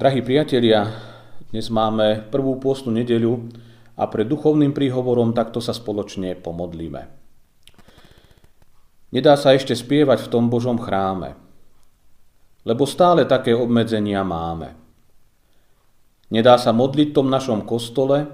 Drahí 0.00 0.24
priatelia, 0.24 0.88
dnes 1.52 1.68
máme 1.68 2.24
prvú 2.32 2.56
pôstnu 2.56 2.88
nedeľu 2.88 3.52
a 4.00 4.08
pred 4.08 4.24
duchovným 4.24 4.72
príhovorom 4.72 5.36
takto 5.36 5.60
sa 5.60 5.76
spoločne 5.76 6.40
pomodlíme. 6.40 7.04
Nedá 9.12 9.36
sa 9.36 9.52
ešte 9.52 9.76
spievať 9.76 10.24
v 10.24 10.30
tom 10.32 10.48
Božom 10.48 10.80
chráme, 10.80 11.36
lebo 12.64 12.88
stále 12.88 13.28
také 13.28 13.52
obmedzenia 13.52 14.24
máme. 14.24 14.72
Nedá 16.32 16.56
sa 16.56 16.72
modliť 16.72 17.12
v 17.12 17.16
tom 17.20 17.28
našom 17.28 17.68
kostole 17.68 18.24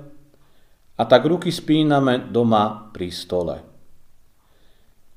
a 0.94 1.02
tak 1.02 1.26
ruky 1.26 1.50
spíname 1.50 2.30
doma 2.30 2.94
pri 2.94 3.10
stole. 3.10 3.56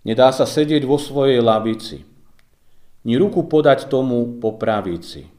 Nedá 0.02 0.34
sa 0.34 0.50
sedieť 0.50 0.82
vo 0.82 0.98
svojej 0.98 1.46
lavici, 1.46 2.02
ni 3.06 3.22
ruku 3.22 3.46
podať 3.46 3.86
tomu 3.86 4.42
po 4.42 4.58
pravici. 4.58 5.38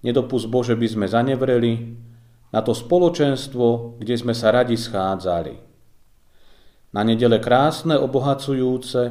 Nedopust 0.00 0.48
Bože, 0.48 0.76
by 0.76 0.88
sme 0.88 1.06
zanevreli 1.06 1.96
na 2.50 2.60
to 2.64 2.72
spoločenstvo, 2.72 4.00
kde 4.00 4.14
sme 4.16 4.32
sa 4.32 4.50
radi 4.50 4.74
schádzali. 4.74 5.54
Na 6.90 7.06
nedele 7.06 7.38
krásne, 7.38 7.94
obohacujúce 7.94 9.02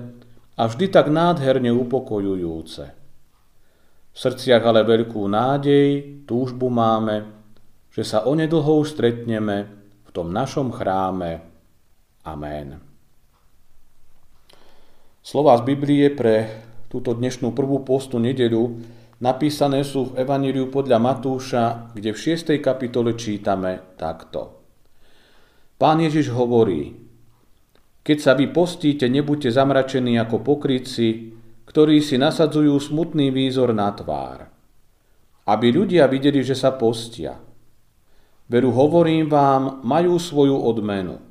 a 0.59 0.61
vždy 0.67 0.85
tak 0.91 1.07
nádherne 1.07 1.71
upokojujúce. 1.71 2.85
V 4.09 4.17
srdciach 4.17 4.65
ale 4.65 4.83
veľkú 4.83 5.23
nádej, 5.29 5.87
túžbu 6.27 6.67
máme, 6.67 7.23
že 7.93 8.03
sa 8.03 8.27
onedlho 8.27 8.83
už 8.83 8.97
stretneme 8.97 9.71
v 10.03 10.09
tom 10.11 10.33
našom 10.33 10.75
chráme. 10.75 11.45
Amen. 12.27 12.83
Slova 15.23 15.55
z 15.61 15.63
Biblie 15.63 16.09
pre 16.11 16.65
túto 16.89 17.13
dnešnú 17.13 17.53
prvú 17.53 17.85
postu 17.85 18.17
nedeľu 18.17 18.81
napísané 19.19 19.83
sú 19.83 20.11
v 20.11 20.23
Evaníliu 20.23 20.71
podľa 20.71 20.97
Matúša, 20.99 21.63
kde 21.95 22.15
v 22.15 22.19
6. 22.19 22.55
kapitole 22.59 23.15
čítame 23.19 23.95
takto. 23.99 24.63
Pán 25.79 26.03
Ježiš 26.03 26.35
hovorí, 26.35 26.91
keď 28.03 28.17
sa 28.19 28.33
vy 28.35 28.51
postíte, 28.51 29.07
nebuďte 29.07 29.53
zamračení 29.53 30.19
ako 30.19 30.43
pokrytci, 30.43 31.35
ktorí 31.69 32.01
si 32.01 32.17
nasadzujú 32.17 32.73
smutný 32.81 33.29
výzor 33.29 33.71
na 33.71 33.93
tvár, 33.93 34.49
aby 35.45 35.67
ľudia 35.69 36.09
videli, 36.09 36.41
že 36.41 36.57
sa 36.57 36.73
postia. 36.73 37.37
Veru 38.49 38.73
hovorím 38.73 39.29
vám, 39.29 39.85
majú 39.85 40.17
svoju 40.17 40.57
odmenu. 40.57 41.21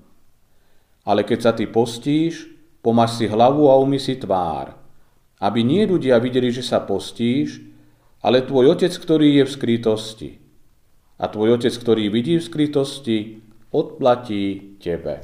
Ale 1.02 1.26
keď 1.26 1.38
sa 1.42 1.52
ty 1.56 1.66
postíš, 1.66 2.46
pomaž 2.78 3.18
si 3.18 3.26
hlavu 3.26 3.66
a 3.66 3.74
umy 3.74 3.98
si 3.98 4.14
tvár, 4.14 4.78
aby 5.42 5.66
nie 5.66 5.82
ľudia 5.82 6.22
videli, 6.22 6.54
že 6.54 6.62
sa 6.62 6.78
postíš, 6.78 7.67
ale 8.22 8.42
tvoj 8.42 8.74
otec, 8.74 8.90
ktorý 8.90 9.42
je 9.42 9.44
v 9.46 9.54
skrytosti. 9.54 10.30
A 11.18 11.26
tvoj 11.30 11.58
otec, 11.58 11.74
ktorý 11.74 12.10
vidí 12.10 12.38
v 12.38 12.46
skrytosti, 12.46 13.18
odplatí 13.70 14.78
tebe. 14.82 15.22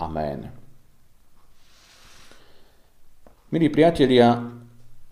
Amen. 0.00 0.52
Milí 3.52 3.68
priatelia, 3.68 4.48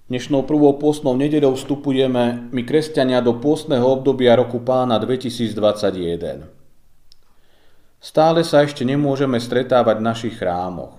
dnešnou 0.09 0.49
prvou 0.49 0.81
pôstnou 0.81 1.13
nedeľou 1.13 1.61
vstupujeme 1.61 2.49
my 2.49 2.63
kresťania 2.65 3.21
do 3.21 3.37
pôstneho 3.37 3.85
obdobia 3.85 4.33
roku 4.33 4.65
pána 4.65 4.97
2021. 4.97 6.49
Stále 8.01 8.41
sa 8.49 8.65
ešte 8.65 8.81
nemôžeme 8.81 9.37
stretávať 9.37 10.01
v 10.01 10.07
našich 10.09 10.35
chrámoch. 10.41 10.97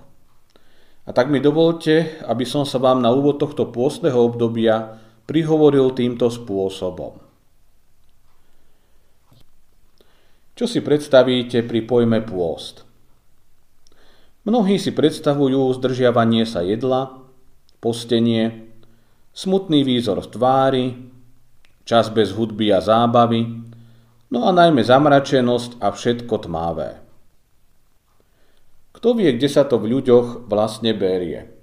A 1.02 1.10
tak 1.10 1.34
mi 1.34 1.42
dovolte, 1.42 2.22
aby 2.30 2.46
som 2.46 2.62
sa 2.62 2.78
vám 2.78 3.02
na 3.02 3.10
úvod 3.10 3.42
tohto 3.42 3.66
pôstneho 3.74 4.22
obdobia 4.22 5.01
prihovoril 5.26 5.94
týmto 5.94 6.28
spôsobom. 6.28 7.22
Čo 10.52 10.64
si 10.68 10.84
predstavíte 10.84 11.64
pri 11.64 11.80
pojme 11.82 12.20
pôst? 12.22 12.84
Mnohí 14.42 14.76
si 14.76 14.90
predstavujú 14.90 15.70
zdržiavanie 15.78 16.42
sa 16.44 16.66
jedla, 16.66 17.22
postenie, 17.78 18.68
smutný 19.32 19.86
výzor 19.86 20.18
v 20.18 20.28
tvári, 20.28 20.86
čas 21.86 22.10
bez 22.10 22.34
hudby 22.34 22.74
a 22.74 22.82
zábavy, 22.82 23.48
no 24.34 24.38
a 24.46 24.50
najmä 24.50 24.82
zamračenosť 24.82 25.78
a 25.78 25.94
všetko 25.94 26.34
tmavé. 26.46 27.00
Kto 28.92 29.18
vie, 29.18 29.34
kde 29.34 29.48
sa 29.50 29.64
to 29.64 29.80
v 29.80 29.98
ľuďoch 29.98 30.46
vlastne 30.46 30.92
berie? 30.94 31.61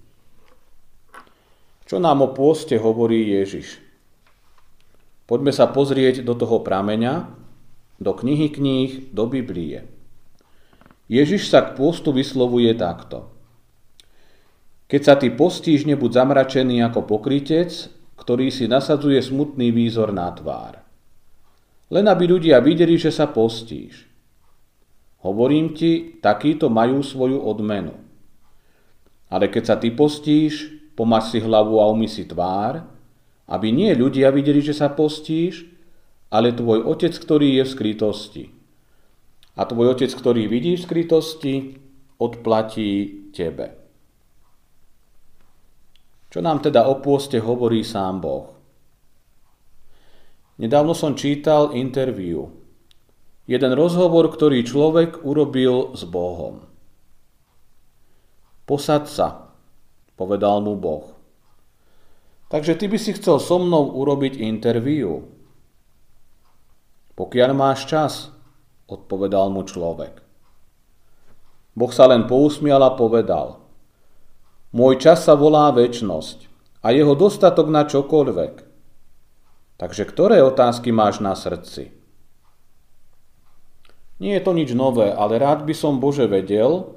Čo 1.89 1.97
nám 1.97 2.21
o 2.21 2.29
pôste 2.37 2.77
hovorí 2.77 3.33
Ježiš? 3.33 3.81
Poďme 5.25 5.49
sa 5.49 5.65
pozrieť 5.73 6.21
do 6.21 6.37
toho 6.37 6.61
prameňa, 6.61 7.33
do 7.97 8.13
knihy 8.13 8.53
kníh, 8.53 9.09
do 9.09 9.25
Biblie. 9.25 9.89
Ježiš 11.09 11.49
sa 11.49 11.65
k 11.65 11.73
pôstu 11.73 12.13
vyslovuje 12.13 12.69
takto. 12.77 13.33
Keď 14.85 15.01
sa 15.01 15.17
ty 15.17 15.33
postíš, 15.33 15.89
nebuď 15.89 16.13
zamračený 16.13 16.85
ako 16.85 17.09
pokrytec, 17.09 17.73
ktorý 18.21 18.53
si 18.53 18.69
nasadzuje 18.69 19.17
smutný 19.25 19.73
výzor 19.73 20.13
na 20.13 20.29
tvár. 20.29 20.85
Len 21.89 22.05
aby 22.05 22.29
ľudia 22.29 22.61
videli, 22.61 23.01
že 23.01 23.09
sa 23.09 23.25
postíš. 23.25 24.05
Hovorím 25.25 25.73
ti, 25.73 26.21
takíto 26.21 26.69
majú 26.69 27.01
svoju 27.01 27.41
odmenu. 27.41 27.97
Ale 29.33 29.49
keď 29.49 29.63
sa 29.65 29.75
ty 29.81 29.89
postíš, 29.89 30.78
pomaž 30.99 31.31
si 31.31 31.39
hlavu 31.39 31.79
a 31.79 31.87
umy 31.87 32.11
si 32.11 32.27
tvár, 32.27 32.83
aby 33.47 33.71
nie 33.71 33.95
ľudia 33.95 34.35
videli, 34.35 34.59
že 34.59 34.75
sa 34.75 34.91
postíš, 34.91 35.63
ale 36.27 36.51
tvoj 36.51 36.83
otec, 36.83 37.15
ktorý 37.15 37.55
je 37.55 37.63
v 37.63 37.71
skrytosti. 37.71 38.43
A 39.55 39.63
tvoj 39.63 39.95
otec, 39.95 40.11
ktorý 40.11 40.51
vidí 40.51 40.75
v 40.75 40.83
skrytosti, 40.83 41.55
odplatí 42.19 43.31
tebe. 43.31 43.79
Čo 46.29 46.43
nám 46.43 46.61
teda 46.61 46.85
o 46.85 46.99
pôste 46.99 47.39
hovorí 47.39 47.81
sám 47.81 48.19
Boh? 48.21 48.53
Nedávno 50.59 50.91
som 50.91 51.15
čítal 51.15 51.73
interviu. 51.73 52.51
Jeden 53.49 53.73
rozhovor, 53.73 54.29
ktorý 54.29 54.61
človek 54.61 55.25
urobil 55.25 55.97
s 55.97 56.05
Bohom. 56.05 56.69
Posad 58.69 59.09
sa, 59.09 59.48
povedal 60.19 60.59
mu 60.59 60.75
Boh. 60.75 61.15
Takže 62.51 62.75
ty 62.75 62.91
by 62.91 62.99
si 62.99 63.15
chcel 63.15 63.39
so 63.39 63.55
mnou 63.55 63.95
urobiť 63.95 64.43
interviu. 64.43 65.23
Pokiaľ 67.15 67.49
máš 67.55 67.87
čas, 67.87 68.35
odpovedal 68.91 69.47
mu 69.47 69.63
človek. 69.63 70.19
Boh 71.79 71.91
sa 71.95 72.11
len 72.11 72.27
pousmial 72.27 72.83
a 72.83 72.99
povedal– 72.99 73.55
môj 74.69 75.01
čas 75.01 75.25
sa 75.25 75.33
volá 75.33 75.73
väčnosť 75.73 76.45
a 76.85 76.93
jeho 76.93 77.17
dostatok 77.17 77.67
na 77.73 77.89
čokoľvek. 77.89 78.53
Takže 79.79 80.03
ktoré 80.05 80.43
otázky 80.45 80.93
máš 80.93 81.23
na 81.23 81.33
srdci? 81.33 81.89
Nie 84.19 84.37
je 84.37 84.43
to 84.43 84.51
nič 84.51 84.75
nové, 84.75 85.09
ale 85.09 85.39
rád 85.39 85.63
by 85.63 85.71
som 85.71 86.03
Bože 86.03 86.27
vedel, 86.27 86.91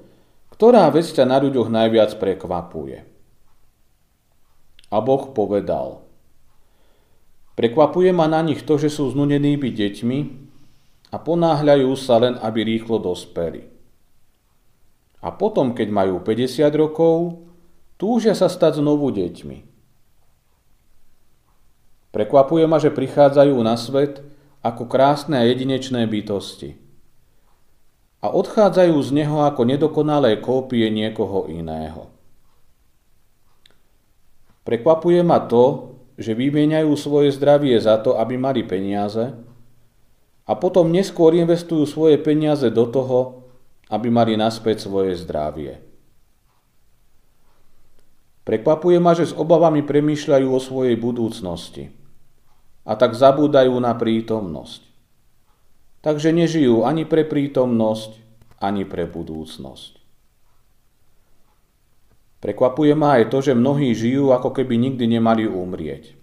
ktorá 0.50 0.90
vec 0.90 1.06
ťa 1.06 1.23
na 1.23 1.38
ľuďoch 1.38 1.70
najviac 1.70 2.18
prekvapuje. 2.18 3.06
A 4.92 5.00
Boh 5.00 5.32
povedal, 5.32 6.04
prekvapuje 7.56 8.12
ma 8.12 8.28
na 8.28 8.44
nich 8.44 8.61
to, 8.61 8.76
že 8.76 8.92
sú 8.92 9.08
znudení 9.08 9.56
byť 9.56 9.72
deťmi 9.72 10.18
a 11.08 11.16
ponáhľajú 11.16 11.90
sa 11.96 12.20
len, 12.20 12.37
aby 12.37 12.61
rýchlo 12.76 13.00
dospeli. 13.00 13.64
A 15.25 15.32
potom, 15.32 15.72
keď 15.72 15.88
majú 15.88 16.20
50 16.20 16.68
rokov, 16.76 17.40
túžia 17.96 18.37
sa 18.37 18.52
stať 18.52 18.84
znovu 18.84 19.08
deťmi. 19.08 19.72
Prekvapuje 22.12 22.68
ma, 22.68 22.76
že 22.76 22.92
prichádzajú 22.92 23.56
na 23.64 23.80
svet 23.80 24.20
ako 24.61 24.84
krásne 24.84 25.40
a 25.40 25.49
jedinečné 25.49 26.04
bytosti 26.04 26.76
a 28.22 28.30
odchádzajú 28.30 28.94
z 29.02 29.11
neho 29.11 29.42
ako 29.42 29.66
nedokonalé 29.66 30.38
kópie 30.38 30.87
niekoho 30.92 31.50
iného. 31.50 32.12
Prekvapuje 34.62 35.21
ma 35.26 35.42
to, 35.42 35.95
že 36.14 36.38
vymieňajú 36.38 36.92
svoje 36.95 37.35
zdravie 37.35 37.75
za 37.83 37.99
to, 37.99 38.14
aby 38.14 38.38
mali 38.38 38.62
peniaze 38.62 39.35
a 40.47 40.52
potom 40.54 40.92
neskôr 40.92 41.35
investujú 41.35 41.83
svoje 41.88 42.21
peniaze 42.21 42.71
do 42.71 42.87
toho, 42.87 43.49
aby 43.90 44.09
mali 44.12 44.38
naspäť 44.38 44.87
svoje 44.87 45.19
zdravie. 45.19 45.83
Prekvapuje 48.42 48.99
ma, 48.99 49.14
že 49.14 49.31
s 49.31 49.35
obavami 49.35 49.87
premýšľajú 49.87 50.49
o 50.50 50.59
svojej 50.59 50.99
budúcnosti 50.99 51.95
a 52.83 52.99
tak 52.99 53.14
zabúdajú 53.14 53.75
na 53.78 53.95
prítomnosť. 53.95 54.83
Takže 56.02 56.35
nežijú 56.35 56.83
ani 56.83 57.07
pre 57.07 57.23
prítomnosť, 57.23 58.19
ani 58.59 58.83
pre 58.83 59.07
budúcnosť. 59.07 60.01
Prekvapuje 62.42 62.99
ma 62.99 63.22
aj 63.22 63.30
to, 63.30 63.38
že 63.38 63.54
mnohí 63.54 63.94
žijú, 63.94 64.34
ako 64.34 64.50
keby 64.50 64.75
nikdy 64.75 65.06
nemali 65.06 65.46
umrieť. 65.46 66.18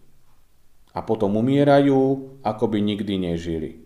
A 0.91 0.99
potom 0.99 1.39
umierajú, 1.39 2.35
ako 2.43 2.65
by 2.67 2.79
nikdy 2.83 3.15
nežili. 3.15 3.79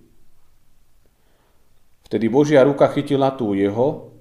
Vtedy 2.10 2.34
Božia 2.34 2.66
ruka 2.66 2.90
chytila 2.90 3.38
tú 3.38 3.54
jeho 3.54 4.18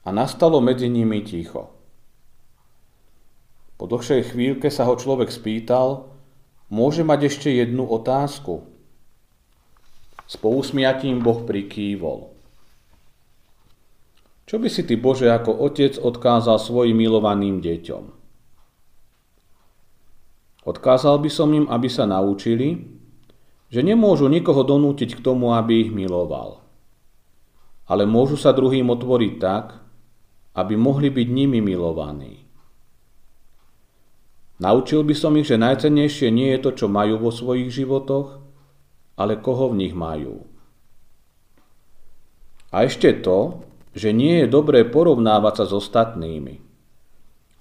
a 0.00 0.08
nastalo 0.08 0.64
medzi 0.64 0.88
nimi 0.88 1.20
ticho. 1.20 1.76
Po 3.76 3.84
dlhšej 3.84 4.32
chvíľke 4.32 4.72
sa 4.72 4.88
ho 4.88 4.96
človek 4.96 5.28
spýtal, 5.28 6.08
môže 6.72 7.04
mať 7.04 7.28
ešte 7.28 7.52
jednu 7.52 7.84
otázku. 7.84 8.64
S 10.24 10.40
pousmiatím 10.40 11.20
Boh 11.20 11.44
prikývol. 11.44 12.32
Čo 14.52 14.60
by 14.60 14.68
si 14.68 14.84
ty, 14.84 15.00
Bože, 15.00 15.32
ako 15.32 15.64
otec 15.64 15.96
odkázal 15.96 16.60
svojim 16.60 16.92
milovaným 16.92 17.64
deťom? 17.64 18.04
Odkázal 20.68 21.24
by 21.24 21.30
som 21.32 21.48
im, 21.56 21.64
aby 21.72 21.88
sa 21.88 22.04
naučili, 22.04 22.84
že 23.72 23.80
nemôžu 23.80 24.28
nikoho 24.28 24.60
donútiť 24.60 25.16
k 25.16 25.24
tomu, 25.24 25.56
aby 25.56 25.88
ich 25.88 25.90
miloval. 25.96 26.60
Ale 27.88 28.04
môžu 28.04 28.36
sa 28.36 28.52
druhým 28.52 28.92
otvoriť 28.92 29.32
tak, 29.40 29.80
aby 30.52 30.76
mohli 30.76 31.08
byť 31.08 31.28
nimi 31.32 31.64
milovaní. 31.64 32.44
Naučil 34.60 35.00
by 35.00 35.16
som 35.16 35.32
ich, 35.40 35.48
že 35.48 35.56
najcennejšie 35.56 36.28
nie 36.28 36.52
je 36.52 36.60
to, 36.60 36.70
čo 36.76 36.92
majú 36.92 37.24
vo 37.24 37.32
svojich 37.32 37.72
životoch, 37.72 38.36
ale 39.16 39.40
koho 39.40 39.72
v 39.72 39.80
nich 39.80 39.96
majú. 39.96 40.44
A 42.68 42.84
ešte 42.84 43.16
to, 43.16 43.71
že 43.92 44.10
nie 44.12 44.44
je 44.44 44.46
dobré 44.48 44.88
porovnávať 44.88 45.54
sa 45.62 45.64
s 45.68 45.72
ostatnými. 45.76 46.60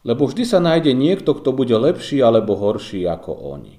Lebo 0.02 0.26
vždy 0.26 0.44
sa 0.48 0.58
nájde 0.58 0.96
niekto, 0.96 1.38
kto 1.38 1.54
bude 1.54 1.76
lepší 1.78 2.24
alebo 2.24 2.58
horší 2.58 3.06
ako 3.06 3.32
oni. 3.54 3.78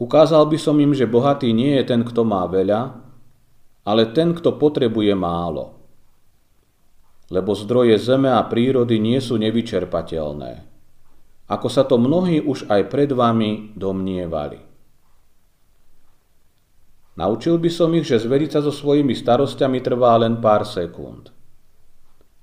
Ukázal 0.00 0.48
by 0.48 0.58
som 0.58 0.80
im, 0.80 0.96
že 0.96 1.04
bohatý 1.04 1.52
nie 1.52 1.76
je 1.76 1.84
ten, 1.84 2.00
kto 2.00 2.24
má 2.24 2.48
veľa, 2.48 2.96
ale 3.84 4.02
ten, 4.16 4.32
kto 4.32 4.56
potrebuje 4.56 5.12
málo. 5.12 5.76
Lebo 7.30 7.54
zdroje 7.54 8.00
zeme 8.00 8.32
a 8.32 8.42
prírody 8.48 8.98
nie 8.98 9.20
sú 9.22 9.38
nevyčerpateľné, 9.38 10.52
ako 11.46 11.68
sa 11.70 11.86
to 11.86 11.98
mnohí 11.98 12.42
už 12.42 12.66
aj 12.66 12.90
pred 12.90 13.10
vami 13.10 13.76
domnievali. 13.78 14.69
Naučil 17.18 17.58
by 17.58 17.70
som 17.72 17.90
ich, 17.98 18.06
že 18.06 18.22
zveriť 18.22 18.50
sa 18.54 18.60
so 18.62 18.70
svojimi 18.70 19.18
starostiami 19.18 19.82
trvá 19.82 20.14
len 20.20 20.38
pár 20.38 20.62
sekúnd. 20.62 21.34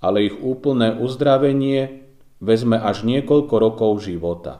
Ale 0.03 0.27
ich 0.27 0.35
úplné 0.35 0.99
uzdravenie 0.99 2.03
vezme 2.43 2.75
až 2.75 3.07
niekoľko 3.07 3.55
rokov 3.57 4.03
života. 4.03 4.59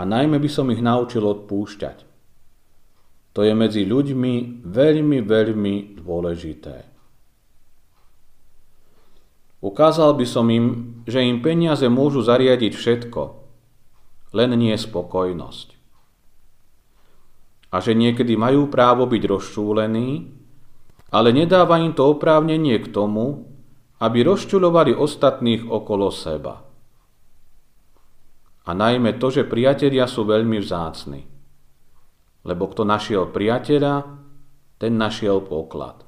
A 0.00 0.02
najmä 0.08 0.40
by 0.40 0.48
som 0.48 0.72
ich 0.72 0.80
naučil 0.80 1.20
odpúšťať. 1.28 2.08
To 3.36 3.46
je 3.46 3.52
medzi 3.54 3.86
ľuďmi 3.86 4.64
veľmi, 4.64 5.18
veľmi 5.22 5.74
dôležité. 6.00 6.76
Ukázal 9.60 10.16
by 10.16 10.26
som 10.26 10.48
im, 10.48 10.98
že 11.04 11.20
im 11.20 11.44
peniaze 11.44 11.84
môžu 11.84 12.24
zariadiť 12.24 12.72
všetko, 12.74 13.22
len 14.32 14.50
nie 14.56 14.72
spokojnosť 14.72 15.79
a 17.70 17.76
že 17.78 17.94
niekedy 17.94 18.34
majú 18.34 18.66
právo 18.66 19.06
byť 19.06 19.22
rozčúlení, 19.26 20.10
ale 21.10 21.28
nedáva 21.34 21.78
im 21.78 21.94
to 21.94 22.18
oprávnenie 22.18 22.78
k 22.82 22.90
tomu, 22.90 23.46
aby 24.02 24.26
rozčulovali 24.26 24.94
ostatných 24.94 25.66
okolo 25.66 26.10
seba. 26.10 26.66
A 28.66 28.70
najmä 28.70 29.18
to, 29.18 29.32
že 29.34 29.48
priatelia 29.48 30.06
sú 30.06 30.22
veľmi 30.26 30.58
vzácni. 30.62 31.26
Lebo 32.46 32.70
kto 32.70 32.86
našiel 32.86 33.28
priateľa, 33.28 33.94
ten 34.80 34.96
našiel 34.96 35.44
poklad. 35.44 36.06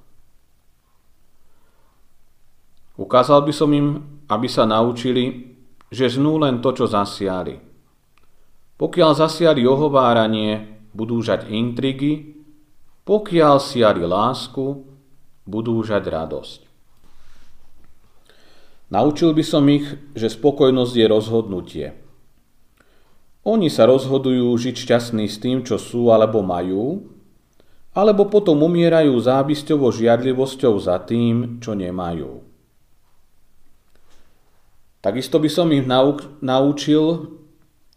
Ukázal 2.96 3.44
by 3.44 3.52
som 3.52 3.70
im, 3.72 3.88
aby 4.28 4.48
sa 4.48 4.64
naučili, 4.64 5.52
že 5.92 6.08
znú 6.08 6.40
len 6.40 6.64
to, 6.64 6.72
čo 6.72 6.88
zasiali. 6.88 7.60
Pokiaľ 8.80 9.10
zasiali 9.12 9.64
ohováranie, 9.68 10.81
budú 10.92 11.20
žať 11.20 11.48
intrigy, 11.48 12.36
pokiaľ 13.02 13.58
siali 13.58 14.04
lásku, 14.06 14.84
budú 15.48 15.82
žať 15.82 16.04
radosť. 16.06 16.60
Naučil 18.92 19.32
by 19.32 19.44
som 19.44 19.64
ich, 19.72 19.88
že 20.12 20.28
spokojnosť 20.28 20.94
je 20.94 21.06
rozhodnutie. 21.08 21.86
Oni 23.42 23.66
sa 23.72 23.88
rozhodujú 23.88 24.54
žiť 24.54 24.76
šťastní 24.86 25.26
s 25.26 25.40
tým, 25.42 25.66
čo 25.66 25.80
sú 25.80 26.14
alebo 26.14 26.44
majú, 26.44 27.10
alebo 27.96 28.28
potom 28.30 28.62
umierajú 28.62 29.16
zábisťovo 29.18 29.90
žiadlivosťou 29.90 30.74
za 30.78 31.00
tým, 31.02 31.58
čo 31.58 31.74
nemajú. 31.74 32.44
Takisto 35.02 35.42
by 35.42 35.50
som 35.50 35.66
ich 35.74 35.82
naučil, 36.38 37.04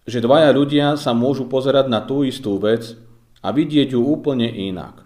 že 0.06 0.22
dvaja 0.22 0.54
ľudia 0.54 0.88
sa 1.02 1.18
môžu 1.18 1.50
pozerať 1.50 1.90
na 1.90 2.06
tú 2.06 2.22
istú 2.22 2.62
vec 2.62 2.94
a 3.42 3.50
vidieť 3.50 3.98
ju 3.98 4.02
úplne 4.06 4.46
inak. 4.46 5.02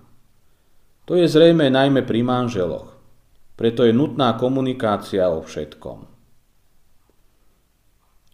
To 1.07 1.15
je 1.15 1.25
zrejme 1.25 1.71
najmä 1.71 2.03
pri 2.03 2.21
manželoch, 2.21 2.93
preto 3.55 3.87
je 3.87 3.95
nutná 3.95 4.35
komunikácia 4.35 5.25
o 5.31 5.41
všetkom. 5.41 6.05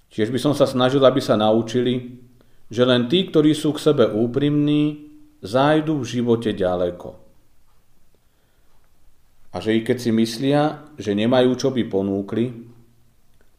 Tiež 0.10 0.32
by 0.32 0.40
som 0.42 0.54
sa 0.58 0.66
snažil, 0.66 1.04
aby 1.04 1.20
sa 1.20 1.36
naučili, 1.36 2.24
že 2.72 2.84
len 2.88 3.06
tí, 3.12 3.30
ktorí 3.30 3.54
sú 3.54 3.76
k 3.76 3.84
sebe 3.84 4.10
úprimní, 4.10 5.12
zájdu 5.46 6.02
v 6.02 6.06
živote 6.08 6.56
ďaleko. 6.56 7.10
A 9.54 9.64
že 9.64 9.78
i 9.78 9.86
keď 9.86 9.98
si 10.02 10.12
myslia, 10.12 10.84
že 11.00 11.16
nemajú 11.16 11.56
čo 11.56 11.70
by 11.72 11.84
ponúkli, 11.88 12.52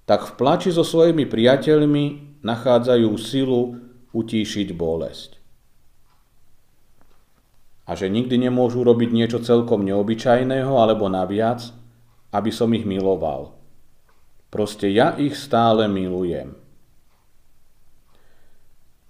tak 0.05 0.29
v 0.29 0.33
plači 0.37 0.69
so 0.75 0.85
svojimi 0.85 1.25
priateľmi 1.25 2.26
nachádzajú 2.47 3.11
silu 3.19 3.75
utíšiť 4.15 4.71
bolesť. 4.71 5.43
A 7.87 7.99
že 7.99 8.07
nikdy 8.07 8.47
nemôžu 8.47 8.87
robiť 8.87 9.11
niečo 9.11 9.39
celkom 9.43 9.83
neobyčajného 9.83 10.71
alebo 10.75 11.11
naviac, 11.11 11.67
aby 12.31 12.51
som 12.51 12.71
ich 12.75 12.87
miloval. 12.87 13.55
Proste 14.51 14.91
ja 14.91 15.15
ich 15.19 15.35
stále 15.35 15.91
milujem. 15.91 16.55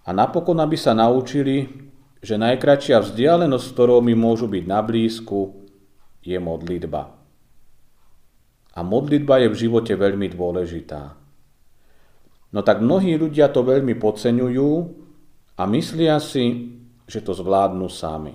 A 0.07 0.15
napokon, 0.15 0.61
aby 0.63 0.79
sa 0.79 0.95
naučili, 0.95 1.67
že 2.23 2.39
najkračšia 2.39 3.03
vzdialenosť, 3.03 3.67
ktorou 3.75 3.99
mi 4.01 4.15
môžu 4.15 4.47
byť 4.47 4.65
na 4.65 4.81
blízku, 4.81 5.67
je 6.23 6.39
modlitba. 6.39 7.11
A 8.77 8.81
modlitba 8.85 9.41
je 9.47 9.49
v 9.51 9.61
živote 9.67 9.95
veľmi 9.97 10.31
dôležitá. 10.31 11.26
No 12.55 12.63
tak 12.63 12.79
mnohí 12.79 13.19
ľudia 13.19 13.51
to 13.51 13.67
veľmi 13.67 13.99
podceňujú 13.99 14.71
a 15.59 15.63
myslia 15.67 16.23
si, 16.23 16.77
že 17.07 17.19
to 17.23 17.35
zvládnu 17.35 17.89
sami. 17.91 18.35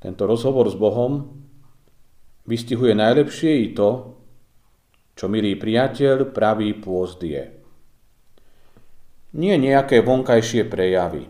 Tento 0.00 0.22
rozhovor 0.24 0.70
s 0.70 0.76
Bohom 0.78 1.28
vystihuje 2.46 2.94
najlepšie 2.96 3.52
i 3.52 3.68
to, 3.74 4.16
čo 5.18 5.28
milý 5.28 5.58
priateľ 5.58 6.32
pravý 6.32 6.72
pôzd 6.78 7.20
je. 7.20 7.44
Nie 9.36 9.60
nejaké 9.60 10.00
vonkajšie 10.00 10.66
prejavy, 10.66 11.28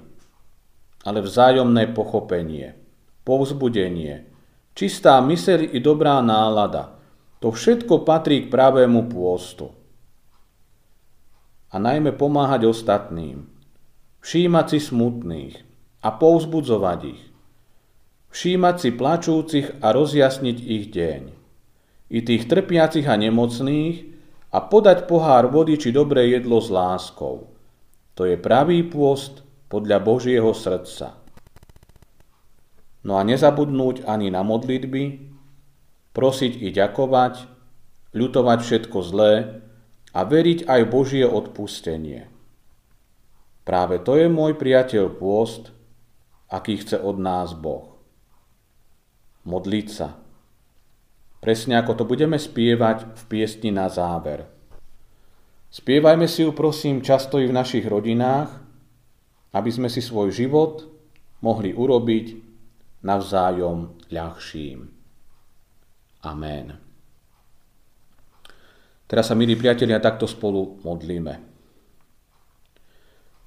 ale 1.02 1.18
vzájomné 1.18 1.90
pochopenie, 1.90 2.78
povzbudenie, 3.26 4.30
čistá 4.76 5.18
myseľ 5.18 5.74
i 5.74 5.78
dobrá 5.80 6.20
nálada– 6.20 6.94
To 7.40 7.48
všetko 7.48 8.04
patrí 8.04 8.44
k 8.44 8.52
pravému 8.52 9.08
pôstu. 9.08 9.72
A 11.72 11.80
najmä 11.80 12.12
pomáhať 12.12 12.68
ostatným, 12.68 13.48
všímať 14.20 14.66
si 14.76 14.78
smutných 14.92 15.56
a 16.04 16.08
povzbudzovať 16.12 17.00
ich, 17.08 17.22
všímať 18.28 18.76
si 18.76 18.90
plačúcich 18.92 19.66
a 19.80 19.88
rozjasniť 19.96 20.58
ich 20.60 20.84
deň, 20.92 21.22
i 22.12 22.18
tých 22.20 22.44
trpiacich 22.44 23.08
a 23.08 23.16
nemocných 23.16 23.96
a 24.52 24.58
podať 24.60 25.08
pohár 25.08 25.48
vody 25.48 25.80
či 25.80 25.94
dobré 25.94 26.28
jedlo 26.28 26.60
s 26.60 26.68
láskou. 26.68 27.54
To 28.18 28.28
je 28.28 28.36
pravý 28.36 28.84
pôst 28.84 29.46
podľa 29.72 30.02
Božieho 30.02 30.52
srdca. 30.52 31.16
No 33.00 33.16
a 33.16 33.24
nezabudnúť 33.24 34.04
ani 34.04 34.28
na 34.28 34.44
modlitby, 34.44 35.29
prosiť 36.12 36.58
i 36.60 36.68
ďakovať, 36.74 37.34
ľutovať 38.14 38.58
všetko 38.62 38.98
zlé 39.06 39.62
a 40.10 40.20
veriť 40.26 40.66
aj 40.66 40.80
Božie 40.90 41.22
odpustenie. 41.22 42.26
Práve 43.62 44.02
to 44.02 44.18
je 44.18 44.26
môj 44.26 44.58
priateľ 44.58 45.14
pôst, 45.14 45.70
aký 46.50 46.82
chce 46.82 46.98
od 46.98 47.22
nás 47.22 47.54
Boh. 47.54 47.94
Modliť 49.46 49.86
sa. 49.86 50.18
Presne 51.40 51.80
ako 51.80 52.02
to 52.02 52.04
budeme 52.04 52.36
spievať 52.36 53.16
v 53.16 53.22
piesni 53.30 53.70
na 53.72 53.88
záver. 53.88 54.44
Spievajme 55.70 56.26
si 56.26 56.42
ju 56.42 56.50
prosím 56.50 57.00
často 57.00 57.38
i 57.38 57.46
v 57.46 57.54
našich 57.54 57.86
rodinách, 57.86 58.50
aby 59.54 59.70
sme 59.70 59.86
si 59.86 60.02
svoj 60.02 60.34
život 60.34 60.90
mohli 61.40 61.70
urobiť 61.70 62.26
navzájom 63.06 64.10
ľahším. 64.10 64.99
Amen. 66.20 66.76
Teraz 69.10 69.26
sa, 69.26 69.34
milí 69.34 69.58
priatelia, 69.58 69.98
takto 69.98 70.28
spolu 70.30 70.78
modlíme. 70.86 71.42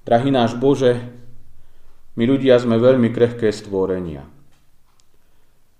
Drahý 0.04 0.28
náš 0.28 0.52
Bože, 0.60 1.00
my 2.20 2.24
ľudia 2.28 2.60
sme 2.60 2.76
veľmi 2.76 3.08
krehké 3.08 3.48
stvorenia. 3.48 4.28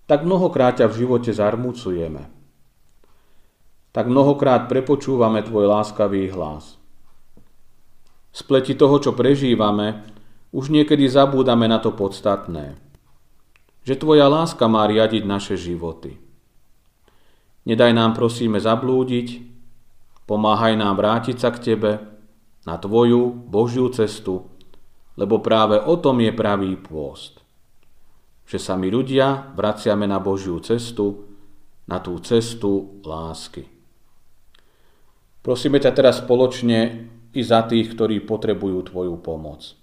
Tak 0.09 0.25
mnohokrát 0.25 0.81
ťa 0.81 0.89
v 0.89 1.05
živote 1.05 1.31
zarmúcujeme. 1.37 2.33
Tak 3.93 4.09
mnohokrát 4.09 4.67
prepočúvame 4.67 5.45
Tvoj 5.45 5.69
láskavý 5.69 6.33
hlas. 6.33 6.81
Spleti 8.33 8.75
toho, 8.75 8.97
čo 8.99 9.13
prežívame, 9.13 10.03
už 10.51 10.73
niekedy 10.73 11.07
zabúdame 11.07 11.69
na 11.69 11.79
to 11.79 11.93
podstatné. 11.93 12.81
Že 13.85 13.95
Tvoja 14.01 14.33
láska 14.33 14.65
má 14.65 14.89
riadiť 14.89 15.23
naše 15.29 15.55
životy. 15.61 16.24
Nedaj 17.65 17.97
nám 17.97 18.13
prosíme 18.13 18.61
zablúdiť, 18.61 19.41
pomáhaj 20.29 20.77
nám 20.77 21.01
vrátiť 21.01 21.37
sa 21.41 21.49
k 21.49 21.73
Tebe 21.73 21.93
na 22.69 22.77
Tvoju 22.77 23.33
Božiu 23.33 23.89
cestu, 23.89 24.45
lebo 25.17 25.41
práve 25.41 25.81
o 25.81 25.97
tom 25.97 26.21
je 26.21 26.33
pravý 26.33 26.77
pôst. 26.77 27.41
Že 28.45 28.59
sa 28.61 28.75
my 28.77 28.89
ľudia 28.93 29.57
vraciame 29.57 30.05
na 30.05 30.21
Božiu 30.21 30.61
cestu, 30.61 31.25
na 31.89 32.01
tú 32.05 32.21
cestu 32.21 33.01
lásky. 33.01 33.65
Prosíme 35.45 35.81
ťa 35.81 35.93
teraz 35.93 36.21
spoločne 36.25 37.09
i 37.33 37.41
za 37.45 37.65
tých, 37.65 37.93
ktorí 37.93 38.25
potrebujú 38.25 38.93
Tvoju 38.93 39.17
pomoc. 39.21 39.77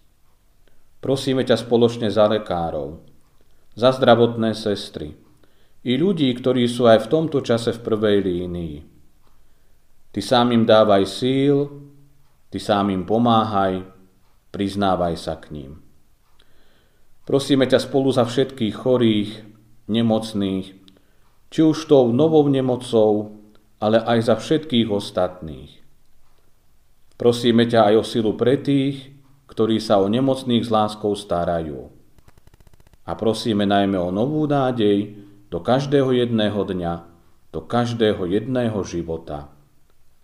Prosíme 1.02 1.42
ťa 1.42 1.58
spoločne 1.58 2.14
za 2.14 2.30
lekárov, 2.30 3.02
za 3.74 3.90
zdravotné 3.90 4.54
sestry, 4.54 5.18
i 5.82 5.98
ľudí, 5.98 6.30
ktorí 6.38 6.70
sú 6.70 6.86
aj 6.86 7.06
v 7.06 7.12
tomto 7.12 7.42
čase 7.42 7.74
v 7.74 7.84
prvej 7.84 8.18
línii. 8.22 8.78
Ty 10.12 10.20
sám 10.22 10.54
im 10.54 10.64
dávaj 10.68 11.04
síl, 11.08 11.72
ty 12.54 12.60
sám 12.60 12.94
im 12.94 13.08
pomáhaj, 13.08 13.82
priznávaj 14.52 15.16
sa 15.18 15.40
k 15.40 15.56
ním. 15.56 15.72
Prosíme 17.26 17.66
ťa 17.66 17.80
spolu 17.80 18.12
za 18.12 18.28
všetkých 18.28 18.76
chorých, 18.76 19.32
nemocných, 19.88 20.68
či 21.48 21.60
už 21.64 21.88
tou 21.88 22.12
novou 22.12 22.46
nemocou, 22.52 23.40
ale 23.82 24.04
aj 24.04 24.20
za 24.28 24.36
všetkých 24.38 24.88
ostatných. 24.92 25.82
Prosíme 27.16 27.70
ťa 27.70 27.94
aj 27.94 27.96
o 27.98 28.04
silu 28.04 28.34
pre 28.34 28.58
tých, 28.58 29.14
ktorí 29.46 29.78
sa 29.78 30.02
o 30.02 30.10
nemocných 30.10 30.66
s 30.66 30.70
láskou 30.74 31.14
starajú. 31.14 31.92
A 33.06 33.12
prosíme 33.14 33.66
najmä 33.68 34.00
o 34.00 34.10
novú 34.10 34.48
nádej, 34.50 35.21
do 35.52 35.60
každého 35.60 36.16
jedného 36.16 36.64
dňa, 36.64 36.94
do 37.52 37.60
každého 37.60 38.24
jedného 38.24 38.80
života. 38.88 39.52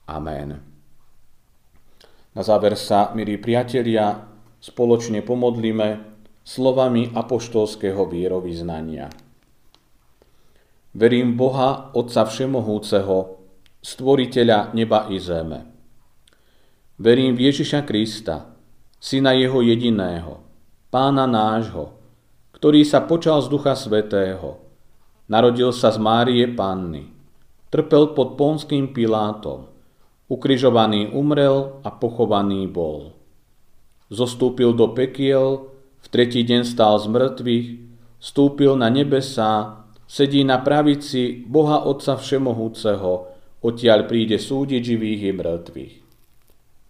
Amen. 0.08 0.64
Na 2.32 2.42
záver 2.48 2.80
sa, 2.80 3.12
milí 3.12 3.36
priatelia, 3.36 4.24
spoločne 4.64 5.20
pomodlíme 5.20 6.16
slovami 6.48 7.12
apoštolského 7.12 8.08
vierovýznania. 8.08 9.12
Verím 10.96 11.36
Boha, 11.36 11.92
Otca 11.92 12.24
Všemohúceho, 12.24 13.36
Stvoriteľa 13.84 14.74
neba 14.74 15.12
i 15.12 15.20
zeme. 15.22 15.68
Verím 16.98 17.38
v 17.38 17.52
Ježiša 17.52 17.86
Krista, 17.86 18.58
Syna 18.98 19.36
Jeho 19.38 19.62
jediného, 19.62 20.42
Pána 20.88 21.28
nášho, 21.28 21.94
ktorý 22.56 22.82
sa 22.88 23.04
počal 23.04 23.44
z 23.44 23.52
Ducha 23.52 23.76
Svetého, 23.78 24.67
Narodil 25.28 25.76
sa 25.76 25.92
z 25.92 26.00
Márie 26.00 26.48
Panny. 26.48 27.12
Trpel 27.68 28.16
pod 28.16 28.40
Ponským 28.40 28.96
Pilátom. 28.96 29.68
Ukrižovaný 30.32 31.12
umrel 31.12 31.84
a 31.84 31.92
pochovaný 31.92 32.64
bol. 32.72 33.12
Zostúpil 34.08 34.72
do 34.72 34.96
pekiel, 34.96 35.68
v 36.00 36.08
tretí 36.08 36.48
deň 36.48 36.64
stál 36.64 36.96
z 37.04 37.12
mŕtvych, 37.12 37.68
stúpil 38.24 38.80
na 38.80 38.88
nebesá, 38.88 39.84
sedí 40.08 40.48
na 40.48 40.64
pravici 40.64 41.44
Boha 41.44 41.84
Otca 41.84 42.16
Všemohúceho, 42.16 43.28
odtiaľ 43.60 44.08
príde 44.08 44.40
súdiť 44.40 44.80
živých 44.80 45.22
i 45.28 45.32
mŕtvych. 45.36 45.96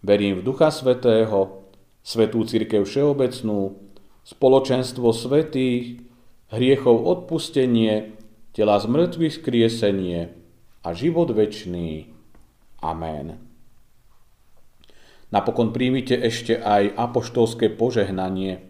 Verím 0.06 0.38
v 0.38 0.46
Ducha 0.46 0.70
Svetého, 0.70 1.66
Svetú 2.06 2.46
Církev 2.46 2.86
Všeobecnú, 2.86 3.82
spoločenstvo 4.22 5.10
svetých, 5.10 6.06
hriechov 6.54 7.02
odpustenie, 7.02 8.17
tela 8.58 8.74
z 8.82 8.90
mŕtvych 8.90 9.38
skriesenie 9.38 10.34
a 10.82 10.90
život 10.90 11.30
večný. 11.30 12.10
Amen. 12.82 13.38
Napokon 15.30 15.70
príjmite 15.70 16.18
ešte 16.18 16.58
aj 16.58 16.98
apoštolské 16.98 17.70
požehnanie. 17.70 18.66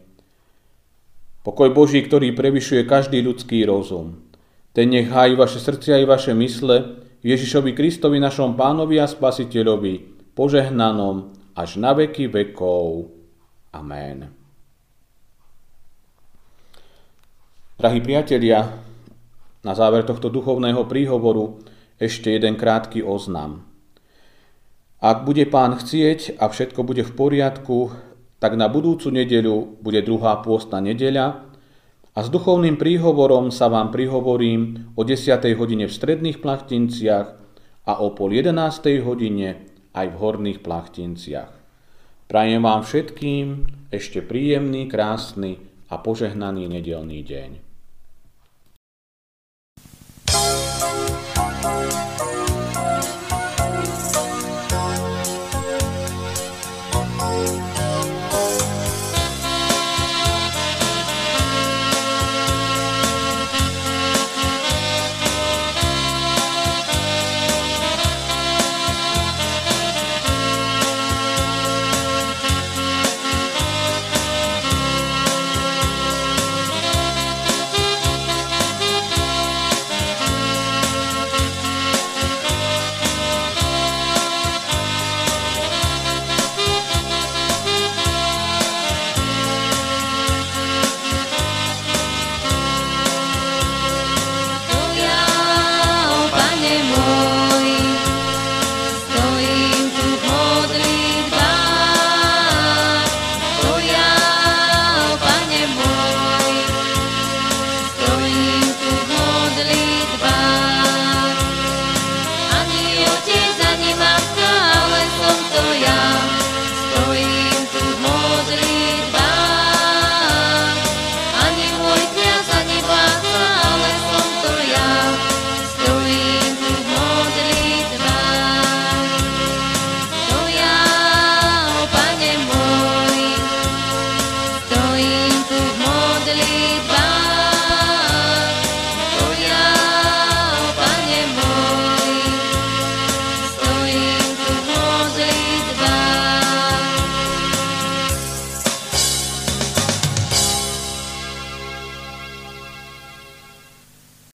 Pokoj 1.40 1.72
Boží, 1.72 2.04
ktorý 2.04 2.36
prevyšuje 2.36 2.84
každý 2.84 3.24
ľudský 3.24 3.64
rozum. 3.64 4.28
Ten 4.76 4.92
nech 4.92 5.08
hájí 5.08 5.40
vaše 5.40 5.56
srdcia 5.56 6.04
i 6.04 6.04
vaše 6.04 6.36
mysle 6.36 7.00
Ježišovi 7.24 7.72
Kristovi, 7.72 8.20
našom 8.20 8.60
pánovi 8.60 9.00
a 9.00 9.08
spasiteľovi, 9.08 10.20
požehnanom 10.36 11.32
až 11.56 11.80
na 11.80 11.96
veky 11.96 12.28
vekov. 12.28 13.08
Amen. 13.72 14.28
Drahí 17.78 18.02
priatelia, 18.02 18.87
na 19.68 19.76
záver 19.76 20.08
tohto 20.08 20.32
duchovného 20.32 20.88
príhovoru 20.88 21.60
ešte 22.00 22.32
jeden 22.32 22.56
krátky 22.56 23.04
oznam. 23.04 23.68
Ak 24.96 25.28
bude 25.28 25.44
pán 25.44 25.76
chcieť 25.76 26.40
a 26.40 26.48
všetko 26.48 26.88
bude 26.88 27.04
v 27.04 27.12
poriadku, 27.12 27.92
tak 28.40 28.56
na 28.56 28.72
budúcu 28.72 29.12
nedeľu 29.12 29.84
bude 29.84 30.00
druhá 30.00 30.40
pôstna 30.40 30.80
nedeľa 30.80 31.52
a 32.16 32.18
s 32.24 32.32
duchovným 32.32 32.80
príhovorom 32.80 33.52
sa 33.52 33.68
vám 33.68 33.92
prihovorím 33.92 34.88
o 34.96 35.04
10. 35.04 35.36
hodine 35.52 35.84
v 35.84 35.92
stredných 35.92 36.40
plachtinciach 36.40 37.28
a 37.84 37.92
o 38.00 38.16
pol 38.16 38.32
11. 38.32 38.56
hodine 39.04 39.68
aj 39.92 40.06
v 40.08 40.16
horných 40.16 40.64
plachtinciach. 40.64 41.52
Prajem 42.24 42.64
vám 42.64 42.88
všetkým 42.88 43.46
ešte 43.92 44.24
príjemný, 44.24 44.88
krásny 44.88 45.60
a 45.92 46.00
požehnaný 46.00 46.72
nedelný 46.72 47.20
deň. 47.20 47.67
Bye. 51.68 52.07